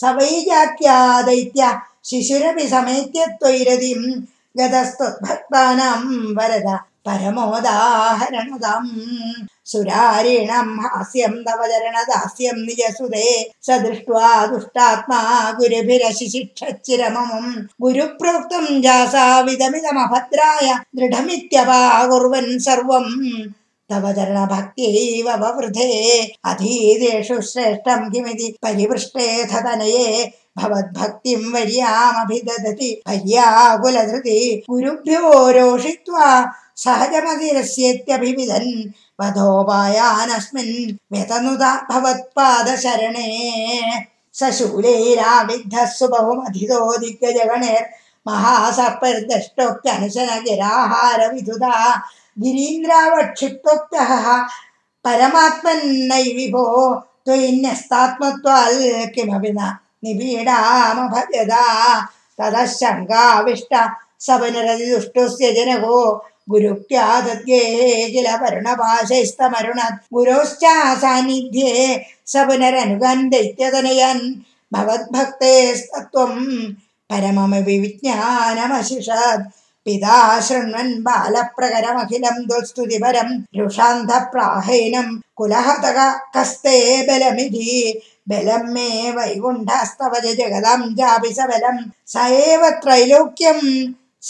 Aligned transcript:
स 0.00 0.02
वै 0.16 0.34
जात्या 0.48 0.96
दैत्य 1.28 1.62
शिशुरपि 2.10 2.66
समेत्य 2.68 3.26
त्वैरतिम् 3.40 4.06
गतस्तद्भक्तानाम् 4.58 6.10
वरद 6.38 6.68
परमोदाहरणदम्। 7.06 8.92
സുരാരീണം 9.66 10.68
ഹാസ്യം 10.84 11.34
തവ 11.46 11.60
ചരണദാസ്യം 11.70 12.56
നിജസുതേ 12.66 13.28
സ 13.64 13.78
ദൃഷ്ട്വാ 13.78 14.28
ദുഷ്ടാത്മാ 14.50 15.20
ഗുരുഭിരശിശിക്ഷച്ചിരമമം 15.58 17.46
ഗുരുപ്രോക്തം 17.80 18.66
ജാസാവിധമിതമഭദ്രായ 18.84 20.68
ദൃഢമിത്യപാകുർവൻ 20.98 22.48
സർവം 22.60 23.08
തവ 23.90 24.04
ചരണഭക്തിയൈവ 24.12 25.28
വവൃധേ 25.36 25.90
അധീതേഷു 26.44 27.36
ശ്രേഷ്ഠം 27.48 28.00
കിമിതി 28.12 28.48
പരിവൃഷ്ടേ 28.64 29.28
തനയേ 29.50 30.08
ഭവദ്ഭക്തിം 30.58 31.40
വര്യാമഭിദതി 31.52 32.90
ഭര്യാകുലധൃതി 33.08 34.38
ഗുരുഭ്യോ 34.68 35.24
രോഷിത്വാ 35.52 36.28
സഹജമതിരസ്യേത്യഭിവിധൻ 36.76 38.64
വധോപായാനസ്മിൻ 39.20 40.70
വ്യതനുത 41.12 41.64
ഭവത്പാദശരണേ. 41.90 43.28
സശൂലൈരാവിദ്ധസ്സു 44.34 46.06
ബഹുമധിതോ 46.12 46.80
ദിഗ്ഗജഗണേർ 47.02 47.84
മഹാസർപ്പർദഷ്ടോക്തനുശന 48.26 50.30
ഗിരാഹാരവിധുത 50.46 51.64
ഗിരീന്ദ്രാവക്ഷിപ്തോക്തഃ 52.42 54.10
പരമാത്മന്നൈ 55.04 56.26
വിഭോ 56.38 56.64
ത്വയിന്യസ്താത്മത്വാൽ 57.26 58.74
കിമപി 59.14 59.52
ന 59.58 59.60
നിപീഡാമഭജത. 60.04 61.52
തതശങ്കാവിഷ്ട 62.38 63.72
സപുനരതി 64.26 64.86
ദുഷ്ടസ്യ 64.92 65.46
ജനകോ 65.56 65.98
ഗുരുക്യാദദ്യേ 66.48 67.62
കില 68.12 68.28
വരുണപാശൈസ്തമരുണ 68.40 69.80
ഗുരോശ്ചാ 70.14 70.74
ദൈത്യതനയൻ 73.30 74.20
ഭവദ്ഭക്തേസ്തത്വം 74.72 76.32
പരമമപി 77.10 77.76
വിജ്ഞാനമശിഷത് 77.82 79.44
പിതാ 79.86 80.18
ശൃണ്വൻ 80.40 80.88
ബാലപ്രകരമഖിലം 81.02 82.36
ദുസ്തുതിപരം 82.46 83.28
രുഷാന്തപ്രാഹീനം 83.58 85.08
കുലഹതക 85.34 85.98
കസ്തേ 86.36 86.78
ബലമിധി 87.08 87.74
ബലം 88.28 88.64
മേ 88.74 88.88
വൈകുണ്ഠസ്തവജ 89.16 90.26
ജഗദം 90.38 90.82
ജാപി 90.96 91.32
സബലം 91.32 91.76
സ 92.08 92.24
ത്രൈലോക്യം 92.84 93.60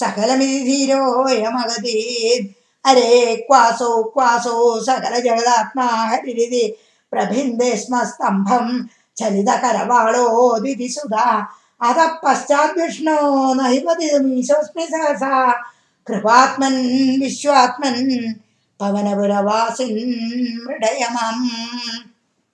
सकलमिति 0.00 0.60
धीरोऽयमगति 0.64 1.96
अरे 2.84 3.36
क्वासौ 3.36 4.02
क्वासौ 4.04 4.80
सकलजगदात्मा 4.80 5.84
हरिरिति 5.84 6.64
प्रभिन्दे 7.10 7.76
स्म 7.76 8.04
स्तम्भं 8.04 8.66
चलितकलवाळो 9.18 10.28
सुधा। 10.88 11.30
अतः 11.82 12.06
पश्चाद्विष्णो 12.24 13.54
न 13.54 13.66
हि 13.66 13.78
वदि 13.78 14.08
सहसा। 14.46 15.52
कृपात्मन् 16.06 17.20
विश्वात्मन् 17.20 18.32
पवनपुरवासिन् 18.80 20.68
विडयमम् 20.68 21.48